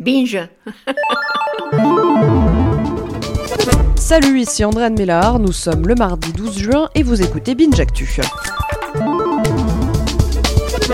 [0.00, 0.48] Binge.
[3.96, 8.20] Salut, ici Andréane Mélard, nous sommes le mardi 12 juin et vous écoutez Binge Actu.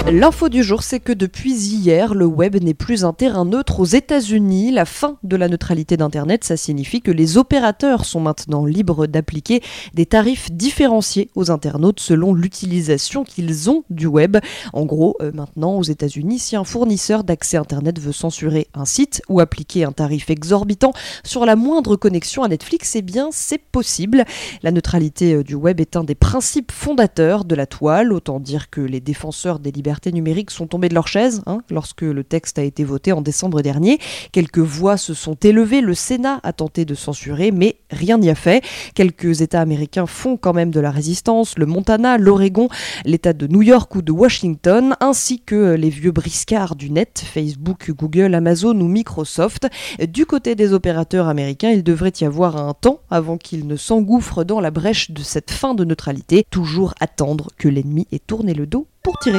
[0.05, 3.87] L'info du jour, c'est que depuis hier, le web n'est plus un terrain neutre aux
[3.87, 4.71] États-Unis.
[4.71, 9.63] La fin de la neutralité d'Internet, ça signifie que les opérateurs sont maintenant libres d'appliquer
[9.95, 14.37] des tarifs différenciés aux internautes selon l'utilisation qu'ils ont du web.
[14.73, 19.23] En gros, euh, maintenant aux États-Unis, si un fournisseur d'accès Internet veut censurer un site
[19.29, 20.93] ou appliquer un tarif exorbitant
[21.25, 24.25] sur la moindre connexion à Netflix, eh bien c'est possible.
[24.63, 28.71] La neutralité euh, du web est un des principes fondateurs de la toile, autant dire
[28.71, 32.59] que les défenseurs des libertés numériques sont tombés de leur chaise hein, lorsque le texte
[32.59, 33.99] a été voté en décembre dernier.
[34.33, 38.35] Quelques voix se sont élevées, le Sénat a tenté de censurer, mais rien n'y a
[38.35, 38.65] fait.
[38.95, 42.69] Quelques États américains font quand même de la résistance, le Montana, l'Oregon,
[43.05, 47.91] l'État de New York ou de Washington, ainsi que les vieux briscards du net, Facebook,
[47.91, 49.69] Google, Amazon ou Microsoft.
[50.09, 54.45] Du côté des opérateurs américains, il devrait y avoir un temps avant qu'ils ne s'engouffrent
[54.45, 58.67] dans la brèche de cette fin de neutralité, toujours attendre que l'ennemi ait tourné le
[58.67, 59.39] dos pour tirer.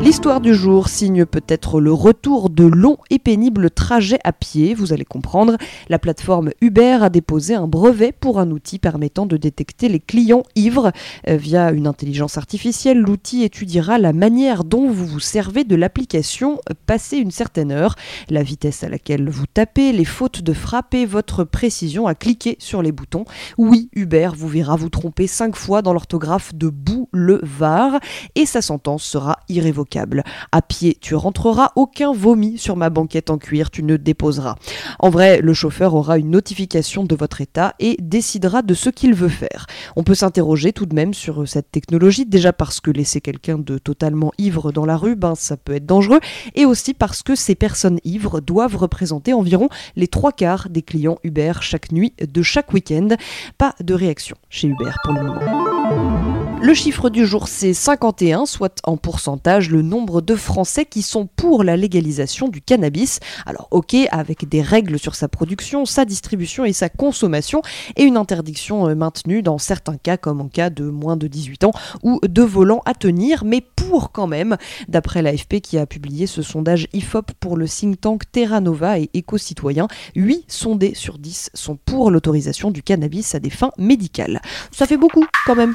[0.00, 4.92] L'histoire du jour signe peut-être le retour de longs et pénibles trajets à pied, vous
[4.92, 5.56] allez comprendre.
[5.88, 10.44] La plateforme Uber a déposé un brevet pour un outil permettant de détecter les clients
[10.54, 10.92] ivres.
[11.26, 16.60] Euh, via une intelligence artificielle, l'outil étudiera la manière dont vous vous servez de l'application
[16.86, 17.96] passé une certaine heure,
[18.30, 22.56] la vitesse à laquelle vous tapez, les fautes de frappe et votre précision à cliquer
[22.60, 23.24] sur les boutons.
[23.58, 26.68] Oui, Uber vous verra vous tromper cinq fois dans l'orthographe de
[27.12, 28.00] boulevard
[28.34, 30.24] et sa sentence sera irrévocable.
[30.52, 34.56] À pied, tu rentreras, aucun vomi sur ma banquette en cuir, tu ne déposeras.
[34.98, 39.14] En vrai, le chauffeur aura une notification de votre état et décidera de ce qu'il
[39.14, 39.66] veut faire.
[39.96, 43.78] On peut s'interroger tout de même sur cette technologie, déjà parce que laisser quelqu'un de
[43.78, 46.20] totalement ivre dans la rue, ben ça peut être dangereux,
[46.54, 51.18] et aussi parce que ces personnes ivres doivent représenter environ les trois quarts des clients
[51.24, 53.08] Uber chaque nuit de chaque week-end.
[53.56, 56.37] Pas de réaction chez Uber pour le moment.
[56.60, 61.26] Le chiffre du jour, c'est 51, soit en pourcentage le nombre de Français qui sont
[61.26, 63.20] pour la légalisation du cannabis.
[63.46, 67.62] Alors ok, avec des règles sur sa production, sa distribution et sa consommation,
[67.94, 71.62] et une interdiction euh, maintenue dans certains cas, comme en cas de moins de 18
[71.62, 74.56] ans ou de volant à tenir, mais pour quand même,
[74.88, 79.10] d'après l'AFP qui a publié ce sondage IFOP pour le think tank Terra Nova et
[79.14, 79.86] Éco-Citoyen,
[80.16, 84.42] 8 sondés sur 10 sont pour l'autorisation du cannabis à des fins médicales.
[84.72, 85.74] Ça fait beaucoup quand même.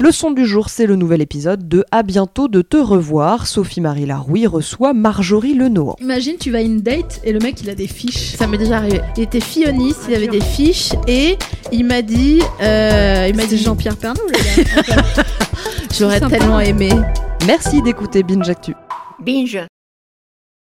[0.00, 3.46] Le son du jour, c'est le nouvel épisode de À bientôt de te revoir.
[3.46, 5.96] Sophie-Marie Larouille reçoit Marjorie Lenoir.
[6.00, 8.34] Imagine, tu vas à une date et le mec il a des fiches.
[8.36, 9.00] Ça m'est déjà arrivé.
[9.16, 11.38] Il était filloniste, il avait des fiches et
[11.72, 12.40] il m'a dit.
[12.60, 15.04] Euh, il m'a dit Jean-Pierre Pernaud, le gars.
[15.98, 16.90] J'aurais tellement aimé.
[17.46, 18.74] Merci d'écouter Binge Actu.
[19.24, 19.64] Binge.